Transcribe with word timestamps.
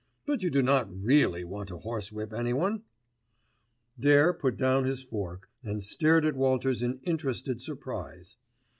"But 0.25 0.41
you 0.41 0.49
do 0.49 0.63
not 0.63 0.89
really 0.91 1.43
want 1.43 1.67
to 1.69 1.77
horsewhip 1.77 2.33
anyone." 2.33 2.81
Dare 3.99 4.33
put 4.33 4.57
down 4.57 4.85
his 4.85 5.03
fork 5.03 5.47
and 5.63 5.83
stared 5.83 6.25
at 6.25 6.35
Walters 6.35 6.81
in 6.81 6.99
interested 7.03 7.61
surprise. 7.61 8.35